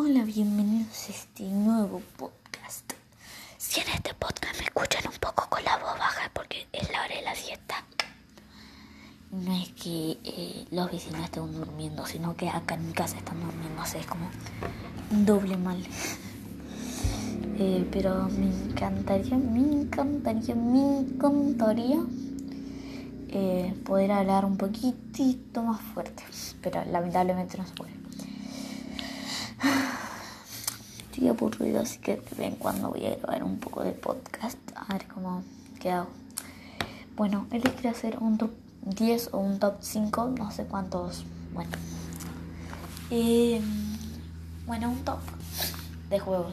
[0.00, 2.92] Hola, bienvenidos a este nuevo podcast.
[3.56, 7.02] Si en este podcast me escuchan un poco con la voz baja porque es la
[7.02, 7.84] hora de la siesta,
[9.32, 13.40] no es que eh, los vecinos estén durmiendo, sino que acá en mi casa están
[13.40, 14.30] durmiendo, o es como
[15.10, 15.84] doble mal.
[17.58, 21.98] Eh, pero me encantaría, me encantaría, me encantaría
[23.30, 26.22] eh, poder hablar un poquitito más fuerte,
[26.62, 27.97] pero lamentablemente no se puede.
[30.98, 35.06] Estoy aburrido, así que ven cuando voy a grabar un poco de podcast, a ver
[35.08, 35.42] cómo
[35.80, 36.06] queda.
[37.16, 38.50] Bueno, él quiere hacer un top
[38.82, 41.24] 10 o un top 5, no sé cuántos.
[41.52, 41.72] Bueno,
[43.10, 43.60] eh,
[44.66, 45.18] bueno, un top
[46.10, 46.52] de juegos.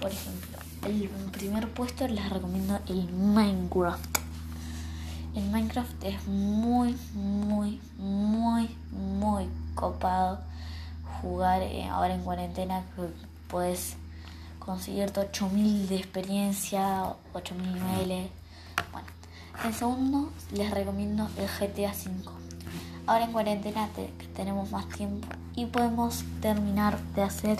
[0.00, 4.18] Por ejemplo, el primer puesto les recomiendo el Minecraft.
[5.36, 9.46] El Minecraft es muy, muy, muy, muy
[9.76, 10.49] copado
[11.20, 12.84] jugar eh, ahora en cuarentena
[13.48, 13.96] puedes
[14.58, 18.30] conseguirte 8000 de experiencia, 8000 niveles.
[18.92, 19.08] Bueno,
[19.64, 22.30] en segundo les recomiendo el GTA V.
[23.06, 23.88] Ahora en cuarentena
[24.36, 27.58] tenemos más tiempo y podemos terminar de hacer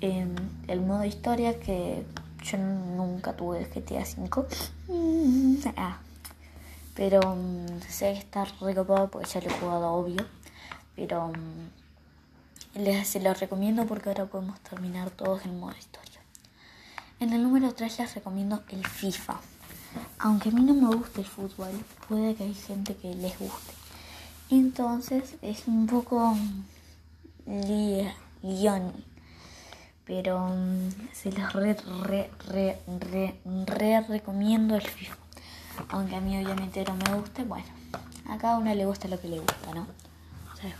[0.00, 0.34] em,
[0.68, 2.06] el modo historia que
[2.44, 4.46] yo nunca tuve el GTA V.
[5.76, 5.98] Ah.
[6.94, 10.24] Pero mm, sé que está recopado porque ya lo he jugado obvio.
[10.96, 11.77] Pero mm,
[12.74, 16.20] les se los recomiendo porque ahora podemos terminar todos en modo historia.
[17.20, 19.40] En el número 3 les recomiendo el FIFA.
[20.18, 21.70] Aunque a mí no me gusta el fútbol,
[22.08, 23.72] puede que hay gente que les guste.
[24.50, 26.36] Entonces es un poco
[28.42, 28.92] lión.
[30.04, 31.74] Pero mm, se los re,
[32.06, 35.16] re, re, re, re recomiendo el FIFA.
[35.90, 37.66] Aunque a mí obviamente no me guste, bueno,
[38.28, 39.86] a cada uno le gusta lo que le gusta, ¿no?
[40.52, 40.74] O sea,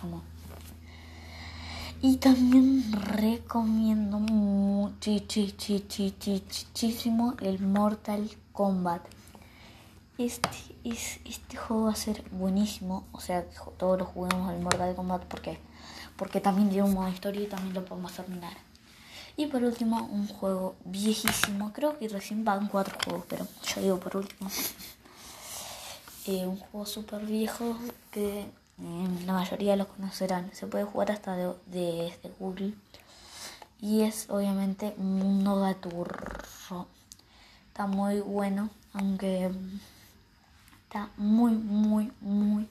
[2.01, 4.95] y también recomiendo muchísimo
[7.41, 9.03] el Mortal Kombat.
[10.17, 10.49] Este,
[10.85, 13.07] es, este juego va a ser buenísimo.
[13.13, 13.45] O sea,
[13.77, 15.25] todos lo juguemos al Mortal Kombat.
[15.25, 15.59] ¿Por qué?
[16.17, 18.53] Porque también tiene un modo historia y también lo podemos terminar.
[19.37, 21.73] Y por último, un juego viejísimo.
[21.73, 24.51] Creo que recién van cuatro juegos, pero yo digo por último.
[26.31, 27.79] Eh, un juego súper viejo
[28.11, 28.45] que
[28.79, 30.51] la mayoría lo conocerán.
[30.53, 32.75] Se puede jugar hasta desde de, Google.
[33.81, 36.87] Y es obviamente Mundo Gaturro.
[37.69, 39.51] Está muy bueno, aunque
[40.85, 42.69] está muy, muy, muy,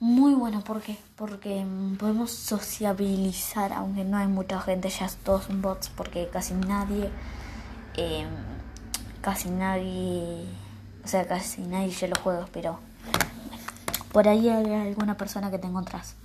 [0.00, 0.62] muy bueno.
[0.64, 0.98] ¿Por qué?
[1.16, 1.66] Porque
[1.98, 7.10] podemos sociabilizar, aunque no hay mucha gente, ya todos son bots, porque casi nadie,
[7.96, 8.28] em,
[9.20, 10.46] casi nadie,
[11.04, 12.78] o sea, casi nadie ya lo juega, pero
[14.12, 16.16] por ahí hay alguna persona que te encontrás.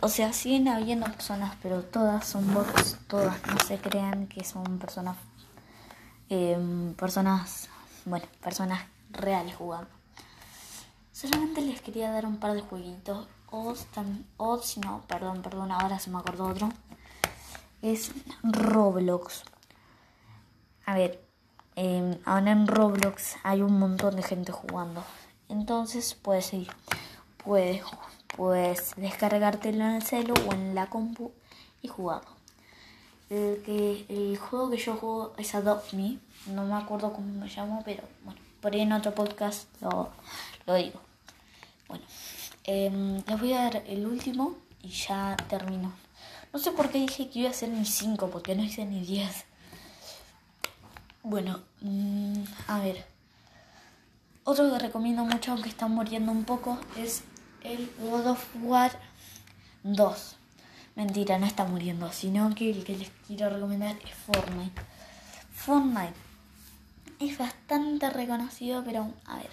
[0.00, 4.78] O sea, siguen habiendo personas, pero todas son bots, todas no se crean que son
[4.78, 5.16] personas,
[6.28, 7.68] em, personas,
[8.04, 9.90] bueno, personas reales jugando.
[11.10, 13.74] Solamente les quería dar un par de jueguitos, o,
[14.36, 16.68] o no, perdón, perdón, ahora se me acordó otro.
[17.82, 18.12] Es
[18.44, 19.42] Roblox.
[20.86, 21.20] A ver,
[21.74, 25.02] eh, ahora en Roblox hay un montón de gente jugando.
[25.54, 26.68] Entonces puedes ir,
[27.44, 27.80] puedes,
[28.36, 31.30] puedes descargártelo en el celu o en la compu
[31.80, 32.30] y jugarlo.
[33.30, 37.46] El, que, el juego que yo juego es Adopt Me, no me acuerdo cómo me
[37.46, 40.10] llamo, pero bueno, por ahí en otro podcast lo,
[40.74, 41.00] digo.
[41.86, 42.04] Bueno,
[42.64, 45.92] eh, les voy a dar el último y ya termino.
[46.52, 49.02] No sé por qué dije que iba a hacer ni 5, porque no hice ni
[49.02, 49.44] 10.
[51.22, 53.13] Bueno, mm, a ver.
[54.46, 57.22] Otro que recomiendo mucho, aunque está muriendo un poco, es
[57.62, 58.92] el God of War
[59.84, 60.36] 2.
[60.96, 64.82] Mentira, no está muriendo, sino que el que les quiero recomendar es Fortnite.
[65.54, 66.12] Fortnite
[67.20, 69.50] es bastante reconocido, pero a ver,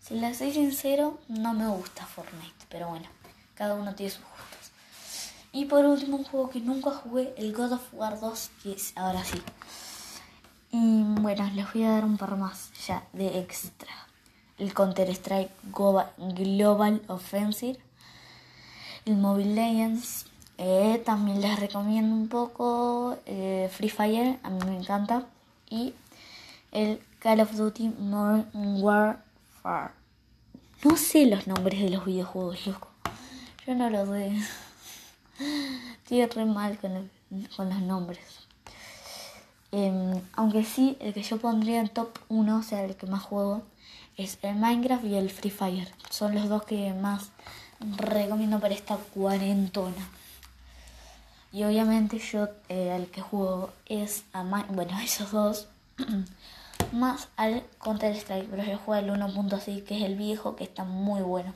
[0.00, 3.06] si les soy sincero, no me gusta Fortnite, pero bueno,
[3.54, 4.72] cada uno tiene sus gustos.
[5.52, 8.92] Y por último, un juego que nunca jugué, el God of War 2, que es
[8.96, 9.40] ahora sí.
[10.76, 13.92] Y bueno, les voy a dar un par más ya de extra.
[14.58, 17.78] El Counter-Strike Global Offensive.
[19.04, 20.26] El Mobile Legends.
[20.58, 23.16] Eh, también les recomiendo un poco.
[23.24, 25.26] Eh, Free Fire, a mí me encanta.
[25.70, 25.94] Y
[26.72, 28.48] el Call of Duty Modern
[28.82, 29.92] Warfare.
[30.82, 32.88] No sé los nombres de los videojuegos, loco.
[33.64, 34.32] Yo no los sé.
[36.02, 37.08] Estoy re mal con,
[37.56, 38.43] con los nombres.
[39.76, 43.24] Em, aunque sí, el que yo pondría en top 1, o sea, el que más
[43.24, 43.62] juego,
[44.16, 45.92] es el Minecraft y el Free Fire.
[46.10, 47.30] Son los dos que más
[47.96, 50.08] recomiendo para esta cuarentona.
[51.50, 55.66] Y obviamente yo eh, al que juego es a bueno, esos dos,
[56.92, 60.84] más al Counter Strike, pero yo juego el 1.6 que es el viejo que está
[60.84, 61.52] muy bueno.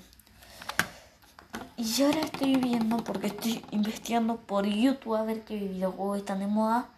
[1.76, 6.48] Y ahora estoy viendo, porque estoy investigando por YouTube a ver qué videojuegos están de
[6.48, 6.88] moda.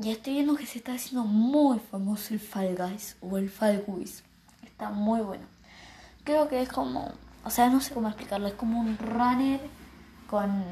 [0.00, 3.84] Y estoy viendo que se está haciendo muy famoso el Fall Guys o el Fall
[3.86, 4.22] Guys.
[4.64, 5.44] Está muy bueno.
[6.24, 7.12] Creo que es como,
[7.44, 9.60] o sea, no sé cómo explicarlo, es como un runner
[10.30, 10.64] con,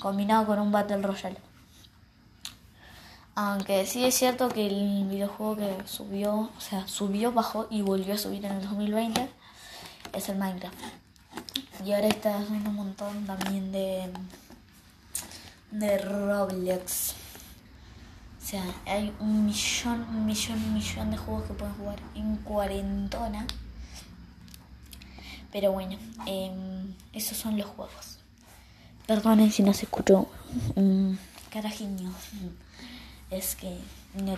[0.00, 1.38] combinado con un Battle Royale.
[3.36, 8.14] Aunque sí es cierto que el videojuego que subió, o sea, subió, bajó y volvió
[8.14, 9.28] a subir en el 2020
[10.12, 10.76] es el Minecraft.
[11.84, 14.10] Y ahora está haciendo un montón también de,
[15.70, 17.23] de Roblox.
[18.44, 22.36] O sea, hay un millón, un millón, un millón de juegos que pueden jugar en
[22.36, 23.46] cuarentona.
[25.50, 25.96] Pero bueno,
[26.26, 28.18] em, esos son los juegos.
[29.06, 30.28] Perdonen si no se escuchó
[30.74, 31.18] un
[31.50, 32.12] carajiño.
[33.30, 33.78] Es que
[34.12, 34.36] no,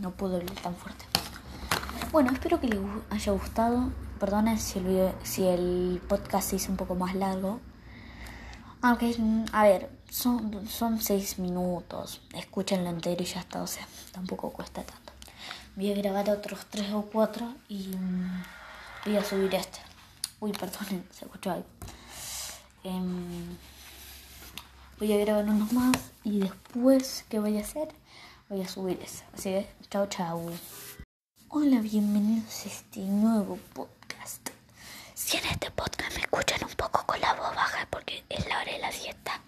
[0.00, 1.04] no hablar tan fuerte.
[2.12, 2.78] Bueno, espero que les
[3.10, 3.90] haya gustado.
[4.20, 7.60] Perdonen si el, si el podcast se hizo un poco más largo.
[8.82, 9.14] Aunque,
[9.52, 12.22] a ver, son, son seis minutos.
[12.34, 13.62] Escúchenlo entero y ya está.
[13.62, 15.12] O sea, tampoco cuesta tanto.
[15.76, 18.42] Voy a grabar otros tres o cuatro y mm,
[19.06, 19.78] voy a subir este.
[20.40, 21.66] Uy, perdonen, se escuchó algo.
[22.82, 23.56] Em,
[24.98, 27.88] voy a grabar unos más y después, ¿qué voy a hacer?
[28.48, 29.22] Voy a subir eso.
[29.34, 30.42] Así que, chao, chao.
[31.50, 34.50] Hola, bienvenidos a este nuevo podcast.
[35.14, 38.58] Si en este podcast me escuchan un poco con la voz baja porque es la
[38.60, 39.40] hora de la siesta.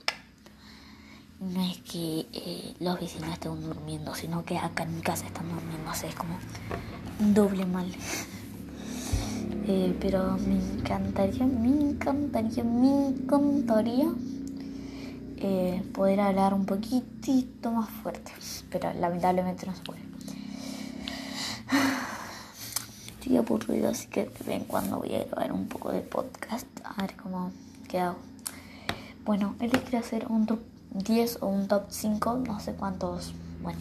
[1.41, 5.49] No es que eh, los vecinos estén durmiendo, sino que acá en mi casa están
[5.49, 5.91] durmiendo.
[5.91, 6.37] Así es como
[7.19, 7.87] doble mal.
[9.65, 14.09] Eh, pero me encantaría, me encantaría, me encantaría
[15.37, 18.33] eh, poder hablar un poquitito más fuerte,
[18.71, 20.01] pero lamentablemente no se puede.
[23.21, 27.15] Estoy aburrido, así que ven cuando voy a grabar un poco de podcast, a ver
[27.15, 27.53] cómo
[27.89, 28.17] queda.
[29.25, 30.59] Bueno, él quiere hacer un top
[30.95, 33.33] 10 o un top 5, no sé cuántos.
[33.63, 33.81] Bueno,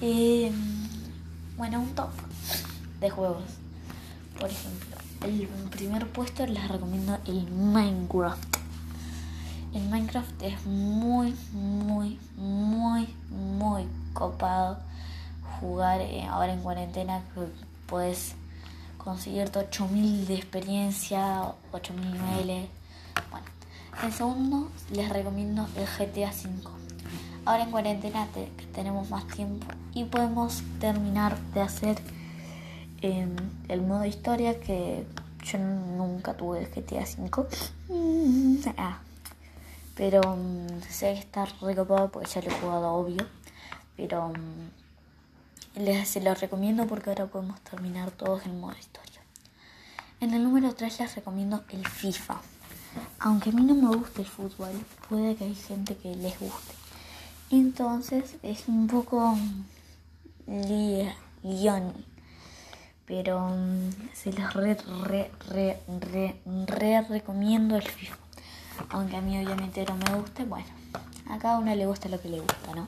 [0.00, 0.52] eh,
[1.56, 2.10] bueno, un top
[3.00, 3.44] de juegos.
[4.38, 8.54] Por ejemplo, el primer puesto les recomiendo el Minecraft
[9.74, 14.78] en Minecraft es muy, muy, muy, muy copado
[15.58, 17.22] jugar eh, ahora en cuarentena
[17.86, 18.34] puedes
[18.98, 22.68] conseguirte 8000 de experiencia, 8000 niveles.
[23.30, 23.46] Bueno,
[24.02, 26.68] en segundo les recomiendo el GTA V.
[27.44, 28.26] Ahora en cuarentena
[28.74, 31.98] tenemos más tiempo y podemos terminar de hacer
[33.02, 33.36] em,
[33.68, 35.06] el modo historia que
[35.44, 37.46] yo nunca tuve el GTA V.
[37.88, 38.98] Mm, ah.
[39.94, 43.26] Pero um, sé que está recopado porque ya lo he jugado, obvio.
[43.96, 49.20] Pero mm, les, se lo recomiendo porque ahora podemos terminar todos en modo historia.
[50.20, 52.40] En el número 3 les recomiendo el FIFA.
[53.18, 54.72] Aunque a mí no me gusta el fútbol,
[55.08, 56.74] puede que hay gente que les guste.
[57.50, 59.36] Entonces es un poco
[61.42, 61.92] guion.
[63.06, 63.50] Pero
[64.14, 64.76] se los re,
[65.06, 68.24] re, re, re, re recomiendo el FIFA
[68.90, 70.66] aunque a mí obviamente no me guste, bueno,
[71.28, 72.86] a cada uno le gusta lo que le gusta, ¿no?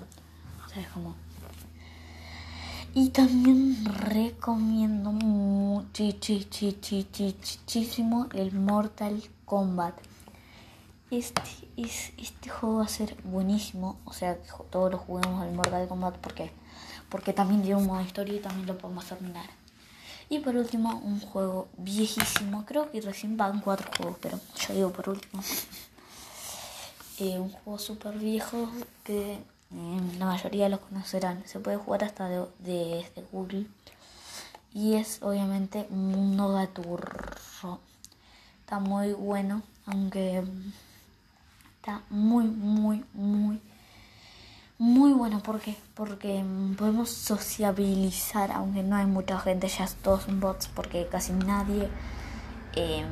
[0.68, 1.14] ¿Sabes cómo?
[2.94, 5.86] Y también recomiendo muchísimo
[8.32, 9.94] el Mortal Kombat.
[11.10, 11.40] Este,
[11.76, 14.36] este juego va a ser buenísimo, o sea,
[14.70, 16.50] todos lo juguemos al Mortal Kombat porque,
[17.08, 19.46] porque también tiene un modo historia y también lo podemos terminar.
[20.28, 22.64] Y por último, un juego viejísimo.
[22.66, 25.42] Creo que recién van cuatro juegos, pero yo digo por último.
[27.18, 28.68] Eh, un juego súper viejo
[29.02, 31.42] que eh, la mayoría lo conocerán.
[31.46, 33.66] Se puede jugar hasta de, desde Google.
[34.74, 37.80] Y es obviamente Mundo Gaturro.
[38.66, 40.42] Está muy bueno, aunque
[41.78, 43.60] está muy, muy, muy
[44.76, 45.38] muy bueno.
[45.40, 45.60] ¿Por
[45.94, 46.44] Porque
[46.76, 51.88] podemos sociabilizar, aunque no hay mucha gente, ya todos son bots, porque casi nadie,
[52.74, 53.06] em,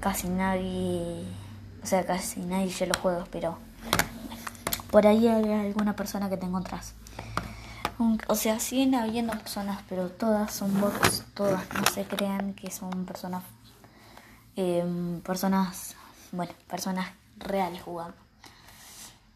[0.00, 1.24] casi nadie,
[1.80, 3.58] o sea, casi nadie ya los juegos, pero
[4.90, 6.94] por ahí hay alguna persona que te encontrás.
[8.26, 13.06] O sea, siguen habiendo personas, pero todas son bots, todas no se crean que son
[13.06, 13.44] personas,
[14.56, 15.94] em, personas,
[16.32, 18.16] bueno, personas reales jugando.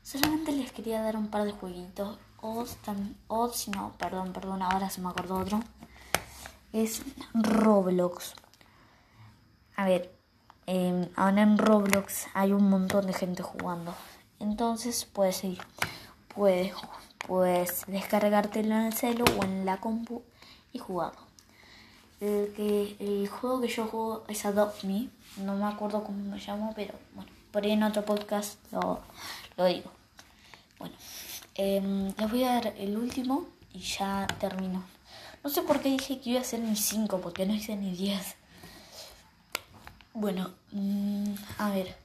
[0.02, 2.18] Solamente les quería dar un par de jueguitos.
[2.42, 2.64] O,
[3.52, 5.60] si no, perdón, perdón, ahora se me acordó otro.
[6.72, 7.02] Es
[7.34, 8.34] Roblox.
[9.76, 10.12] A ver,
[10.66, 13.94] em, ahora en Roblox hay un montón de gente jugando.
[14.38, 15.62] Entonces puedes seguir.
[16.34, 16.72] Puedes,
[17.26, 20.22] puedes descargártelo en el celu o en la compu
[20.72, 21.29] y jugarlo.
[22.20, 25.08] El, que, el juego que yo juego es Adopt Me.
[25.38, 29.00] No me acuerdo cómo me llamo, pero bueno, por ahí en otro podcast lo,
[29.56, 29.90] lo digo.
[30.78, 30.94] Bueno,
[31.54, 34.84] eh, les voy a dar el último y ya termino.
[35.42, 37.92] No sé por qué dije que iba a hacer ni 5, porque no hice ni
[37.92, 38.36] 10.
[40.12, 41.96] Bueno, mmm, a ver.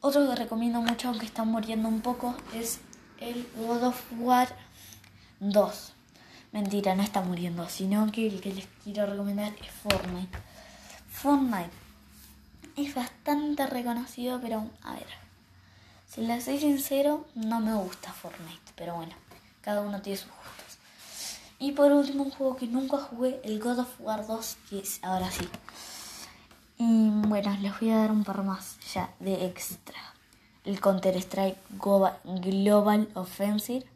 [0.00, 2.78] Otro que recomiendo mucho, aunque está muriendo un poco, es
[3.20, 4.48] el God of War
[5.40, 5.92] 2.
[6.52, 10.38] Mentira, no está muriendo, sino que el que les quiero recomendar es Fortnite.
[11.10, 11.70] Fortnite
[12.76, 15.06] es bastante reconocido, pero a ver.
[16.08, 19.12] Si les soy sincero, no me gusta Fortnite, pero bueno,
[19.60, 20.78] cada uno tiene sus gustos.
[21.58, 25.02] Y por último, un juego que nunca jugué, el God of War 2, que es
[25.02, 25.48] ahora sí.
[26.78, 29.96] Y bueno, les voy a dar un par más ya de extra.
[30.64, 33.86] El Counter Strike Global Offensive.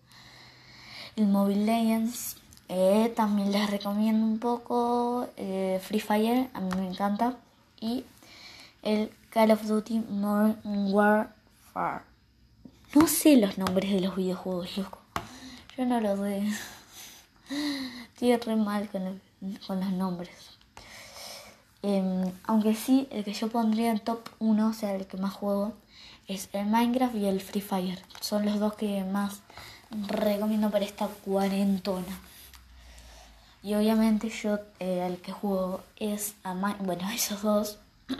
[1.16, 2.36] El Mobile Legends.
[2.72, 5.26] Eh, también les recomiendo un poco.
[5.36, 7.34] Eh, Free Fire, a mí me encanta.
[7.80, 8.04] Y
[8.82, 12.04] el Call of Duty Modern Warfare.
[12.94, 15.00] No sé los nombres de los videojuegos, loco.
[15.76, 16.48] Yo no los sé.
[18.14, 19.20] Estoy re mal con,
[19.80, 20.30] los nombres.
[21.82, 25.34] Eh, aunque sí, el que yo pondría en top 1, o sea, el que más
[25.34, 25.72] juego,
[26.28, 28.00] es el Minecraft y el Free Fire.
[28.20, 29.40] Son los dos que más
[29.90, 32.29] recomiendo para esta cuarentona.
[33.62, 37.78] Y obviamente yo eh, el que juego es a bueno, esos dos,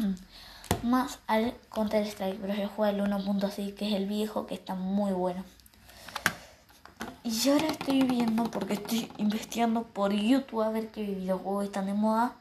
[0.83, 4.75] más al Counter Strike, pero yo juego el 1.6 que es el viejo, que está
[4.75, 5.45] muy bueno.
[7.23, 11.95] Y ahora estoy viendo, porque estoy investigando por YouTube a ver qué videojuegos están de
[11.95, 12.35] moda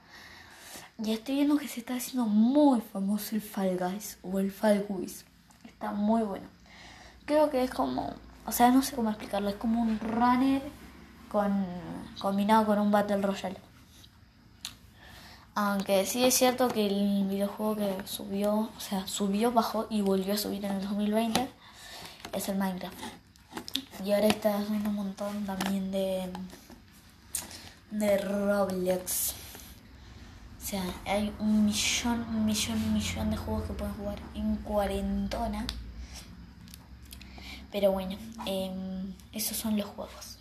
[1.01, 4.85] ya estoy viendo que se está haciendo muy famoso el Fall Guys o el Fall
[4.89, 5.23] Guys.
[5.65, 6.45] Está muy bueno.
[7.25, 8.13] Creo que es como,
[8.45, 10.61] o sea, no sé cómo explicarlo, es como un runner
[11.31, 11.65] con
[12.19, 13.57] combinado con un Battle Royale.
[15.55, 20.33] Aunque sí es cierto que el videojuego que subió, o sea, subió, bajó y volvió
[20.33, 21.49] a subir en el 2020
[22.33, 22.95] es el Minecraft.
[24.05, 26.31] Y ahora está haciendo un montón también de
[27.91, 29.33] de Roblox.
[30.61, 34.55] O sea, hay un millón, un millón, un millón de juegos que pueden jugar en
[34.57, 35.65] cuarentona.
[37.71, 38.71] Pero bueno, eh,
[39.31, 40.38] esos son los juegos.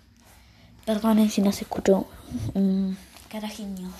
[0.88, 2.06] Perdonen si no se escuchó
[2.54, 2.96] un
[3.28, 3.90] carajiño.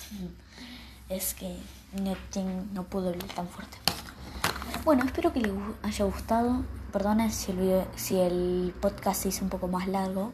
[1.11, 1.54] Es que
[1.92, 2.16] no,
[2.73, 3.76] no puedo hablar tan fuerte.
[4.87, 5.52] Bueno, espero que les
[5.83, 6.64] haya gustado.
[6.90, 7.50] Perdonen si
[8.16, 10.33] el, podcast se hizo un poco más largo.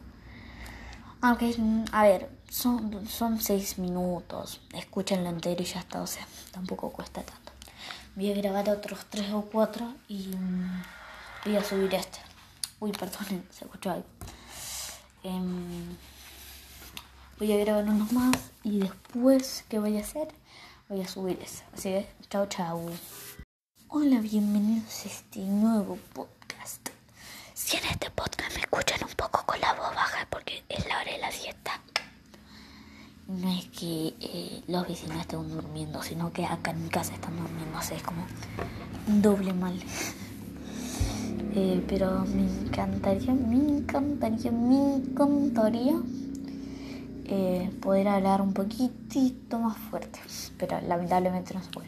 [1.19, 1.53] Aunque,
[1.91, 4.61] a ver, son, son seis minutos.
[4.71, 6.01] Escúchenlo entero y ya está.
[6.01, 7.51] O sea, tampoco cuesta tanto.
[8.15, 10.83] Voy a grabar otros tres o cuatro y mm,
[11.43, 12.19] voy a subir este.
[12.79, 14.05] Uy, perdonen, se escuchó algo.
[15.21, 15.97] Em,
[17.39, 20.27] voy a grabar unos más y después, ¿qué voy a hacer?
[20.89, 21.63] Voy a subir eso.
[21.73, 22.81] Así que, chao, chao.
[23.89, 26.89] Hola, bienvenidos a este nuevo podcast.
[27.53, 31.01] Si en este podcast me escuchan un poco con la voz baja porque es la
[31.01, 31.81] hora de la siesta
[33.27, 37.35] no es que eh, los vecinos estén durmiendo, sino que acá en mi casa están
[37.37, 38.23] durmiendo, sea, es como
[39.07, 39.73] doble mal.
[41.55, 45.95] Eh, pero me encantaría, me encantaría, me encantaría
[47.27, 50.19] eh, poder hablar un poquitito más fuerte,
[50.57, 51.87] pero lamentablemente no se puede.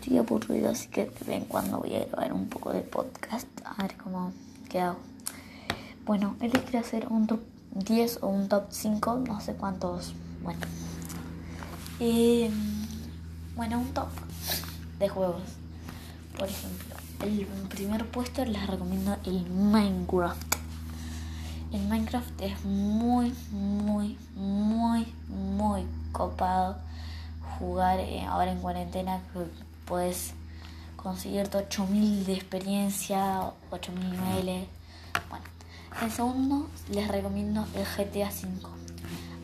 [0.00, 3.96] Estoy aburrido, así que ven cuando voy a grabar un poco de podcast, a ver
[3.96, 4.32] cómo
[4.68, 4.96] queda.
[6.06, 7.28] Bueno, él quiere hacer un
[7.74, 10.60] 10 o un top 5, no sé cuántos, bueno.
[12.00, 12.50] Eh,
[13.56, 14.08] bueno, un top
[14.98, 15.42] de juegos.
[16.38, 20.57] Por ejemplo, el primer puesto les recomiendo el Minecraft.
[21.70, 26.78] El Minecraft es muy, muy, muy, muy copado
[27.58, 29.40] jugar eh, ahora en cuarentena que
[29.84, 30.32] puedes
[30.96, 34.68] conseguirte 8000 de experiencia, 8000 niveles.
[35.28, 35.44] Bueno,
[36.00, 38.66] en segundo, les recomiendo el GTA V.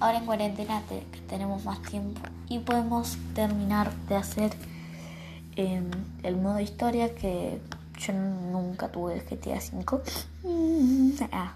[0.01, 0.83] Ahora en cuarentena
[1.29, 4.55] tenemos más tiempo y podemos terminar de hacer
[5.57, 5.91] em,
[6.23, 7.61] el modo historia que
[7.99, 10.03] yo nunca tuve el GTA V.
[11.33, 11.55] Ah.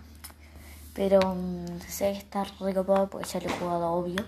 [0.98, 4.24] Pero um, sé que está recopado porque ya lo he jugado obvio.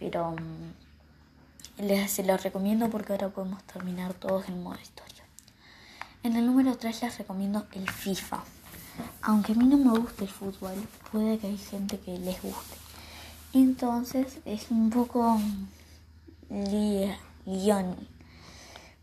[0.00, 5.22] Pero mm, les se lo recomiendo porque ahora podemos terminar todos el modo historia.
[6.24, 8.42] En el número 3 les recomiendo el FIFA.
[9.22, 10.74] Aunque a mí no me guste el fútbol,
[11.12, 12.76] puede que hay gente que les guste.
[13.52, 15.38] Entonces es un poco
[17.46, 17.96] guion.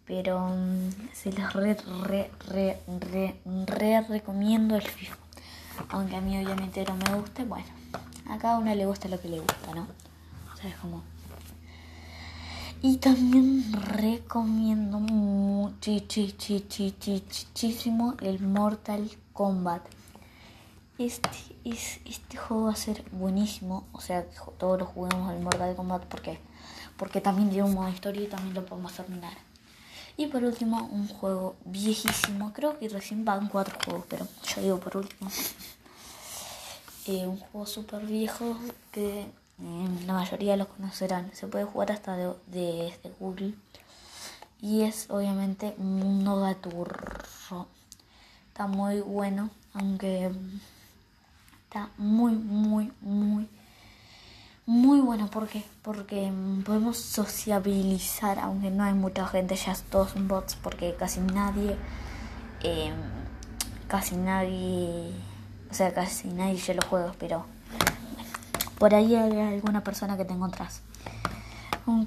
[0.05, 5.28] pero mm, se los re, re, re, re, re recomiendo el FIFA.
[5.89, 7.65] Aunque a mí obviamente no me guste, bueno,
[8.29, 9.87] a cada uno le gusta lo que le gusta, ¿no?
[10.53, 11.01] O sea, es como...
[12.81, 15.75] Y también recomiendo muchísimo
[18.21, 19.81] el Mortal Kombat.
[20.97, 21.29] Este,
[21.65, 23.85] es, este juego va a ser buenísimo.
[23.91, 24.25] O sea,
[24.57, 26.05] todos lo juguemos al Mortal Kombat.
[26.05, 26.39] ¿Por qué?
[26.95, 29.33] Porque también tiene un modo historia y también lo podemos terminar.
[30.15, 32.53] Y por último, un juego viejísimo.
[32.53, 35.29] Creo que recién van cuatro juegos, pero yo digo por último.
[37.11, 38.55] Eh, un juego súper viejo
[38.91, 39.27] que eh,
[40.05, 41.31] la mayoría lo conocerán.
[41.33, 42.37] Se puede jugar hasta desde
[43.01, 43.55] de, Google.
[44.61, 47.65] Y es obviamente Mundo Gaturro.
[48.49, 50.29] Está muy bueno, aunque
[51.63, 53.47] está muy, muy, muy
[54.67, 55.31] muy bueno.
[55.31, 55.63] ¿Por qué?
[55.81, 56.31] Porque
[56.63, 61.75] podemos sociabilizar, aunque no hay mucha gente, ya todos son bots, porque casi nadie,
[62.61, 62.93] em,
[63.87, 65.11] casi nadie,
[65.69, 67.45] o sea, casi nadie ya los juega, pero
[68.77, 70.81] por ahí hay alguna persona que te encontrás.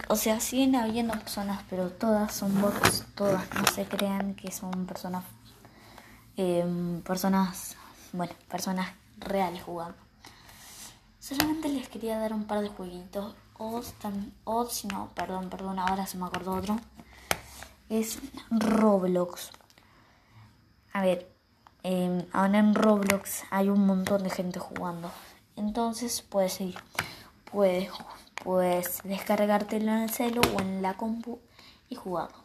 [0.08, 4.86] O sea, siguen habiendo personas, pero todas son bots, todas, no se crean que son
[4.86, 5.24] personas,
[6.36, 7.76] em, personas,
[8.12, 9.96] bueno, personas reales jugando.
[11.18, 13.34] Solamente les quería dar un par de jueguitos.
[13.58, 13.82] O,
[14.44, 16.78] o si no, perdón, perdón, ahora se me acordó otro.
[17.88, 18.18] Es
[18.50, 19.50] Roblox.
[20.92, 21.31] A ver,
[21.84, 25.10] eh, ahora en Roblox hay un montón de gente jugando.
[25.56, 26.76] Entonces puedes ir,
[27.50, 27.90] puedes,
[28.42, 31.38] puedes descargártelo en el celu o en la compu
[31.88, 32.36] y jugarlo.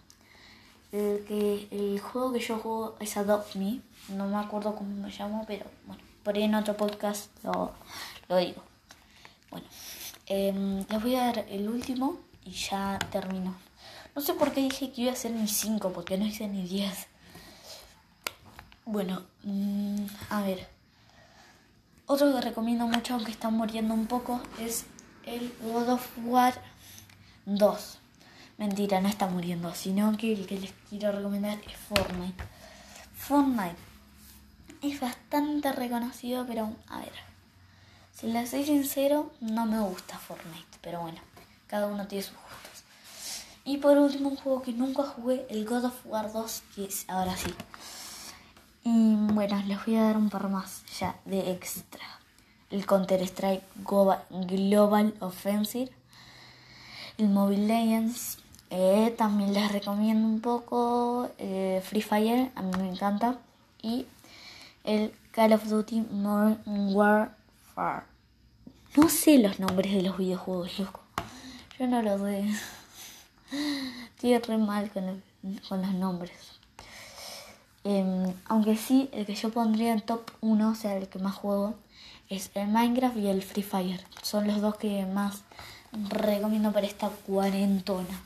[0.91, 3.82] El, que, el juego que yo juego es Adopt Me.
[4.10, 7.72] No me acuerdo cómo me llamo, pero bueno, por ahí en otro podcast lo,
[8.29, 8.62] lo digo.
[9.51, 9.67] Bueno,
[10.27, 13.56] eh, les voy a dar el último y ya termino.
[14.15, 16.63] No sé por qué dije que iba a hacer ni 5, porque no hice ni
[16.63, 17.08] 10.
[18.89, 20.65] Bueno, mm, a ver.
[22.05, 24.85] Otro que recomiendo mucho, aunque está muriendo un poco, es
[25.25, 26.53] el God of War
[27.46, 27.98] 2.
[28.57, 32.42] Mentira, no está muriendo, sino que el que les quiero recomendar es Fortnite.
[33.14, 33.75] Fortnite
[34.81, 37.12] es bastante reconocido, pero a ver.
[38.14, 41.20] Si les soy sincero, no me gusta Fortnite, pero bueno,
[41.68, 42.85] cada uno tiene sus gustos.
[43.66, 47.03] Y por último, un juego que nunca jugué, el God of War 2, que es
[47.09, 47.53] ahora sí.
[48.90, 52.06] Y bueno, les voy a dar un par más ya de extra.
[52.70, 55.92] El Counter Strike Global Offensive,
[57.18, 58.38] el Mobile Legends,
[58.70, 63.38] eh, también les recomiendo un poco eh, Free Fire, a mí me encanta,
[63.82, 64.06] y
[64.86, 66.62] el Call of Duty Modern
[66.96, 68.06] Warfare
[68.96, 71.02] no sé los nombres de los videojuegos, loco.
[71.78, 72.46] Yo no los sé.
[74.16, 75.22] Estoy re mal con,
[75.82, 76.56] los nombres.
[77.90, 81.36] Em, aunque sí, el que yo pondría en top 1, o sea, el que más
[81.36, 81.76] juego,
[82.28, 84.04] es el Minecraft y el Free Fire.
[84.22, 85.44] Son los dos que más
[86.10, 88.20] recomiendo para esta cuarentona.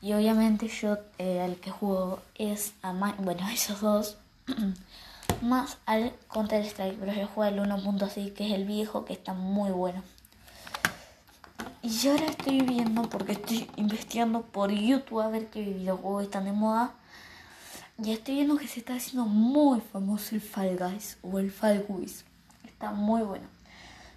[0.00, 4.16] Y obviamente yo eh, el que juego es a bueno, esos dos.
[5.42, 9.34] más al Counter Strike, pero yo juego el 1.6 que es el viejo que está
[9.34, 10.02] muy bueno.
[11.82, 16.52] Y ahora estoy viendo, porque estoy investigando por YouTube a ver qué videojuegos están de
[16.52, 16.94] moda.
[18.02, 21.84] Y estoy viendo que se está haciendo muy famoso el Fall Guys o el Fall
[21.88, 22.24] Guys.
[22.64, 23.46] Está muy bueno.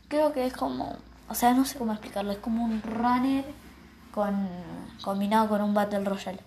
[0.07, 0.97] Creo que es como,
[1.29, 3.45] o sea, no sé cómo explicarlo, es como un runner
[4.11, 4.47] con,
[5.03, 6.39] combinado con un Battle Royale.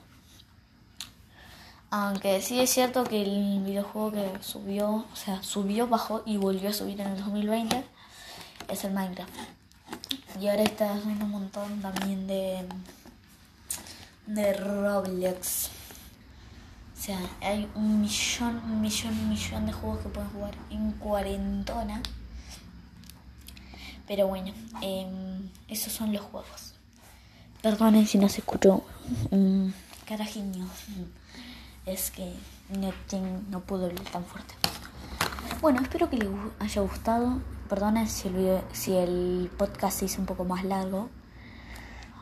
[1.90, 6.70] Aunque sí es cierto que el videojuego que subió, o sea, subió, bajó y volvió
[6.70, 7.84] a subir en el 2020
[8.68, 9.30] es el Minecraft.
[10.40, 12.64] Y ahora está haciendo un montón también de,
[14.26, 15.79] de Roblox.
[17.00, 20.92] O sea, hay un millón, un millón, un millón de juegos que pueden jugar en
[20.92, 22.02] cuarentona.
[24.06, 26.74] Pero bueno, em, esos son los juegos.
[27.62, 28.84] Perdonen si no se escuchó
[29.30, 29.72] un
[30.06, 30.68] carajiño
[31.86, 32.34] es que
[32.68, 32.92] no,
[33.48, 34.54] no hablar tan fuerte.
[35.62, 37.40] Bueno, espero que les haya gustado.
[37.70, 41.08] Perdona si el, si el podcast se hizo un poco más largo.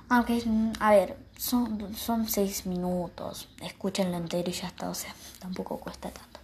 [0.08, 0.40] Aunque,
[0.78, 3.48] a ver, son, son seis minutos.
[3.62, 4.90] Escúchenlo entero y ya está.
[4.90, 6.40] O sea, tampoco cuesta tanto.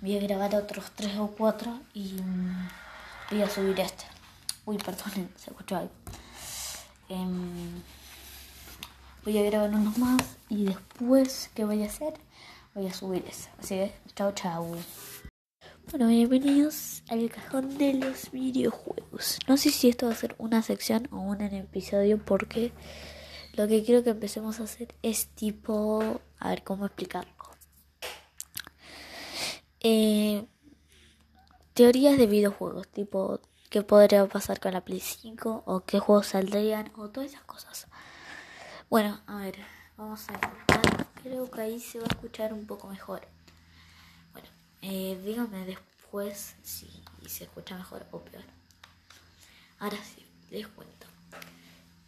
[0.00, 2.68] Voy a grabar otros tres o cuatro y mm,
[3.30, 4.04] voy a subir este.
[4.66, 5.92] Uy, perdonen, se escuchó algo.
[7.08, 7.82] Em,
[9.24, 12.14] voy a grabar unos más y después, ¿qué voy a hacer?
[12.74, 13.48] voy a subir eso.
[13.58, 14.76] Así que, chao, chao.
[15.90, 19.38] Bueno, bienvenidos al cajón de los videojuegos.
[19.48, 22.72] No sé si esto va a ser una sección o un episodio porque
[23.56, 27.32] lo que quiero que empecemos a hacer es tipo, a ver cómo explicarlo.
[29.80, 30.46] Eh,
[31.72, 33.40] teorías de videojuegos, tipo
[33.70, 37.86] qué podría pasar con la Play 5 o qué juegos saldrían o todas esas cosas.
[38.90, 39.56] Bueno, a ver,
[39.96, 41.06] vamos a intentar.
[41.22, 43.26] Creo que ahí se va a escuchar un poco mejor.
[44.32, 44.48] Bueno,
[44.82, 48.44] eh, díganme después si se escucha mejor o peor.
[49.78, 51.06] Ahora sí, les cuento.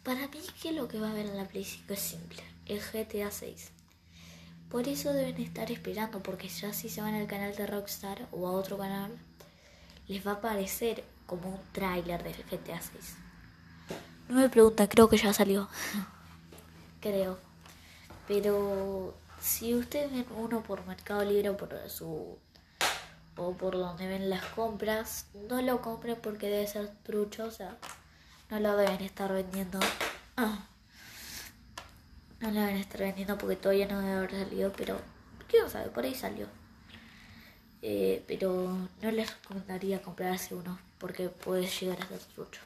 [0.03, 2.79] Para mí que lo que va a ver en la Play 5 es simple, el
[2.79, 3.71] GTA 6.
[4.69, 8.47] Por eso deben estar esperando, porque ya si se van al canal de Rockstar o
[8.47, 9.11] a otro canal,
[10.07, 13.15] les va a aparecer como un tráiler del GTA 6.
[14.29, 15.67] No me preguntan, creo que ya salió.
[17.01, 17.37] creo.
[18.27, 22.37] Pero si ustedes ven uno por Mercado Libre o por su
[23.35, 27.77] o por donde ven las compras, no lo compren porque debe ser trucho, o sea,
[28.49, 29.79] no lo deben estar vendiendo.
[30.37, 30.65] Ah.
[32.39, 34.99] No lo deben estar vendiendo porque todavía no debe haber salido, pero
[35.47, 36.47] quién sabe, por ahí salió.
[37.81, 42.61] Eh, pero no les recomendaría comprarse uno porque puede llegar a ser trucho.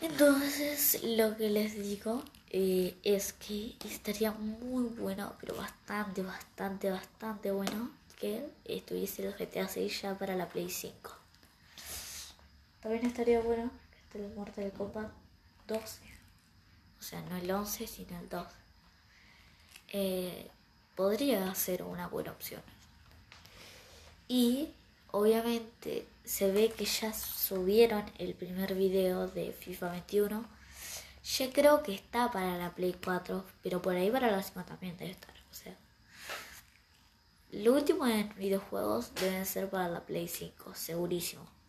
[0.00, 7.50] Entonces, lo que les digo eh, es que estaría muy bueno, pero bastante, bastante, bastante
[7.50, 11.10] bueno que estuviese el GTA 6 ya para la Play 5.
[12.82, 13.70] También estaría bueno
[14.10, 15.12] esté el Mortal Kombat
[15.68, 16.00] 12.
[16.98, 18.46] O sea, no el 11, sino el 2.
[19.92, 20.50] Eh,
[20.96, 22.60] podría ser una buena opción.
[24.26, 24.70] Y
[25.12, 30.44] obviamente se ve que ya subieron el primer video de FIFA 21.
[31.38, 34.96] Ya creo que está para la Play 4, pero por ahí para la 5 también
[34.96, 35.34] debe estar.
[35.50, 35.76] O sea,
[37.52, 41.59] lo último en videojuegos deben ser para la Play 5, segurísimo.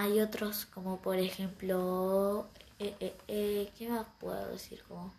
[0.00, 4.82] Hay otros como por ejemplo, eh, eh, eh, ¿qué más puedo decir?
[4.88, 5.12] Como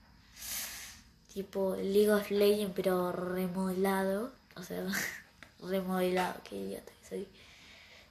[1.31, 4.83] tipo League of Legends pero remodelado, o sea,
[5.61, 7.27] remodelado, qué idiota soy.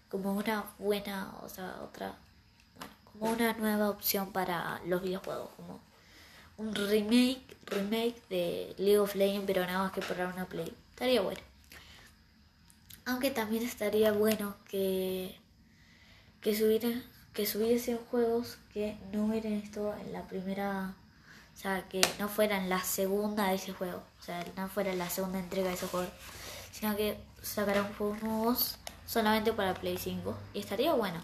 [0.09, 2.14] Como una buena, o sea, otra,
[3.12, 5.80] como una nueva opción para los videojuegos, como
[6.56, 10.72] un remake, remake de League of Legends pero nada más que para una Play.
[10.90, 11.40] Estaría bueno.
[13.06, 15.35] Aunque también estaría bueno que,
[16.40, 16.88] que, subiera,
[17.33, 20.94] que subiesen juegos que no hubieran esto en la primera,
[21.55, 25.11] o sea, que no fueran la segunda de ese juego, o sea, no fuera la
[25.11, 26.09] segunda entrega de ese juego,
[26.72, 31.20] sino que sacaran juegos nuevos solamente para Play 5 y estaría bueno.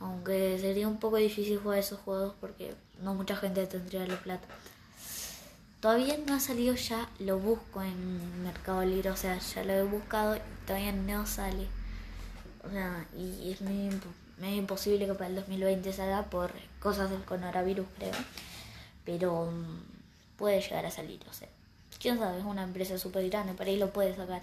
[0.00, 4.48] Aunque sería un poco difícil jugar esos juegos porque no mucha gente tendría la plata.
[5.80, 9.82] Todavía no ha salido ya, lo busco en Mercado Libre, o sea, ya lo he
[9.82, 11.66] buscado y todavía no sale.
[12.64, 13.60] O sea, y es
[14.42, 18.12] medio, imposible que para el 2020 salga por cosas del coronavirus, creo.
[19.04, 21.48] Pero mm, puede llegar a salir, o sea.
[22.00, 24.42] Quién sabe, es una empresa súper grande, por ahí lo puede sacar.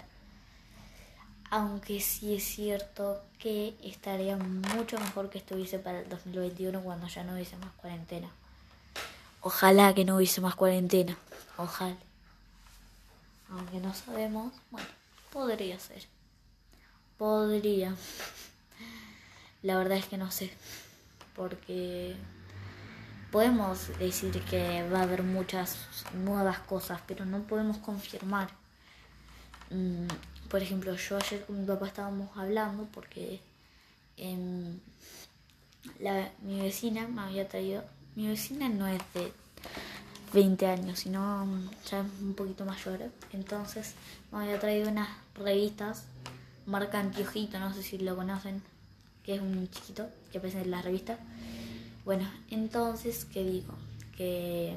[1.50, 7.22] Aunque sí es cierto que estaría mucho mejor que estuviese para el 2021 cuando ya
[7.22, 8.28] no hubiese más cuarentena.
[9.42, 11.18] Ojalá que no hubiese más cuarentena.
[11.58, 11.96] Ojalá.
[13.50, 14.88] Aunque no sabemos, bueno,
[15.32, 16.06] podría ser.
[17.18, 17.94] Podría.
[19.62, 20.50] La verdad es que no sé.
[21.36, 22.16] Porque
[23.30, 25.76] podemos decir que va a haber muchas
[26.14, 28.50] nuevas cosas, pero no podemos confirmar.
[29.70, 30.08] Mm,
[30.48, 33.40] por ejemplo, yo ayer con mi papá estábamos hablando porque
[34.16, 34.78] em,
[36.42, 37.84] mi vecina me había traído
[38.16, 39.32] mi vecina no es de
[40.32, 41.46] 20 años, sino
[41.88, 43.10] ya es un poquito mayor.
[43.32, 43.94] Entonces
[44.32, 46.04] me había traído unas revistas,
[46.66, 48.62] marca Antiojito, no sé si lo conocen,
[49.30, 51.16] que es un chiquito que aparece en la revista.
[52.04, 53.74] Bueno, entonces, ¿qué digo?
[54.16, 54.74] Que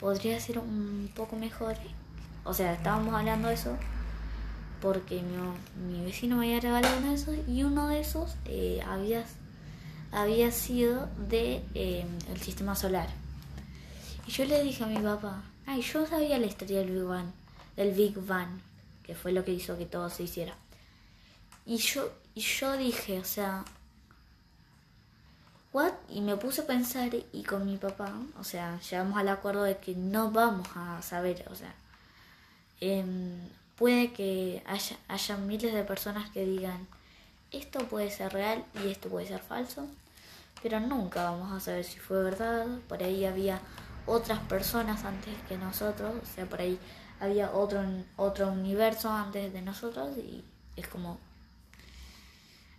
[0.00, 1.76] podría ser un poco mejor.
[2.44, 3.76] O sea, estábamos hablando de eso
[4.80, 8.80] porque mi, mi vecino me había regalado uno de esos y uno de esos eh,
[8.86, 9.26] había
[10.12, 13.10] había sido de eh, el sistema solar.
[14.26, 17.26] Y yo le dije a mi papá, ay, yo sabía la historia del Big Bang,
[17.76, 18.48] del Big Bang,
[19.02, 20.54] que fue lo que hizo que todo se hiciera.
[21.66, 23.64] Y yo, y yo dije, o sea,
[25.72, 25.92] what?
[26.08, 29.78] Y me puse a pensar y con mi papá, o sea, llegamos al acuerdo de
[29.78, 31.74] que no vamos a saber, o sea,
[32.80, 33.40] em,
[33.74, 36.86] puede que haya, haya miles de personas que digan,
[37.50, 39.88] esto puede ser real y esto puede ser falso,
[40.62, 42.66] pero nunca vamos a saber si fue verdad.
[42.88, 43.60] Por ahí había
[44.06, 46.78] otras personas antes que nosotros, o sea, por ahí
[47.18, 47.82] había otro,
[48.16, 50.44] otro universo antes de nosotros y
[50.76, 51.18] es como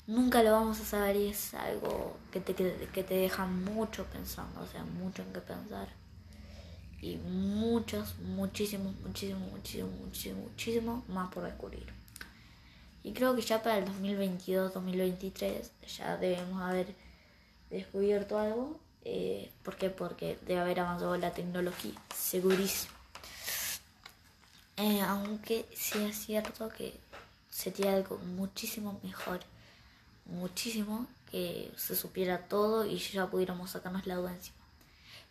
[0.10, 4.62] nunca lo vamos a saber y es algo que te, que te deja mucho pensando,
[4.62, 5.88] o sea, mucho en qué pensar.
[7.02, 11.86] y muchos, muchísimos, muchísimos, muchísimos, muchísimos, muchísimos más por descubrir.
[13.04, 16.88] Y creo que ya para el 2022-2023 ya debemos haber
[17.70, 18.80] descubierto algo.
[19.06, 19.90] Eh, ¿Por qué?
[19.90, 22.94] Porque debe haber avanzado la tecnología, segurísimo.
[24.78, 26.94] Eh, aunque sí es cierto que
[27.50, 29.40] sería algo muchísimo mejor,
[30.32, 34.58] muchísimo, que se supiera todo y ya pudiéramos sacarnos la duda encima.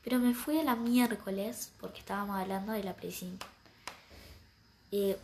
[0.04, 3.46] Pero me fui a la miércoles porque estábamos hablando de la Play 5.
[4.90, 5.16] Y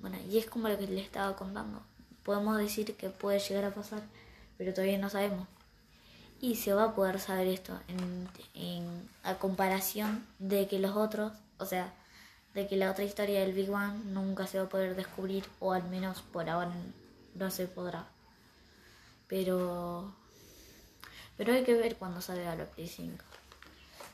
[0.00, 1.82] bueno, y es como lo que les estaba contando.
[2.24, 4.02] Podemos decir que puede llegar a pasar,
[4.58, 5.46] pero todavía no sabemos.
[6.40, 11.32] Y se va a poder saber esto en, en a comparación de que los otros,
[11.58, 11.92] o sea,
[12.54, 15.72] de que la otra historia del Big Bang nunca se va a poder descubrir, o
[15.72, 16.72] al menos por ahora
[17.34, 18.06] no se podrá.
[19.30, 20.12] Pero.
[21.38, 23.24] Pero hay que ver cuando salga la Play 5.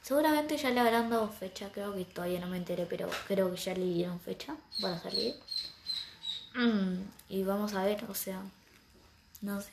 [0.03, 3.57] Seguramente ya le habrán dado fecha, creo que todavía no me enteré, pero creo que
[3.57, 5.35] ya le dieron fecha para salir.
[6.55, 8.41] Mm, y vamos a ver, o sea,
[9.41, 9.71] no sé.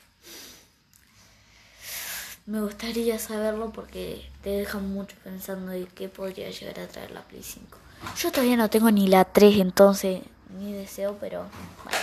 [2.48, 7.22] Me gustaría saberlo porque te deja mucho pensando de qué podría llegar a traer la
[7.22, 7.78] Play 5.
[8.18, 10.24] Yo todavía no tengo ni la 3, entonces
[10.58, 11.46] ni deseo, pero
[11.84, 12.00] bueno,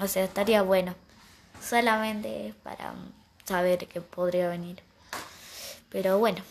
[0.00, 0.94] o sea, estaría bueno.
[1.60, 2.94] Solamente para
[3.44, 4.82] saber que podría venir.
[5.90, 6.42] Pero bueno.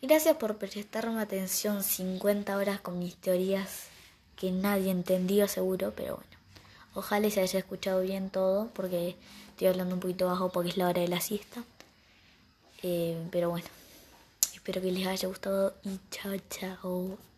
[0.00, 3.86] Gracias por prestarme atención 50 horas con mis teorías
[4.36, 6.30] que nadie entendió seguro, pero bueno.
[6.94, 9.16] Ojalá se haya escuchado bien todo porque
[9.50, 11.64] estoy hablando un poquito bajo porque es la hora de la siesta.
[12.82, 13.66] Eh, pero bueno,
[14.54, 17.31] espero que les haya gustado y chao chao.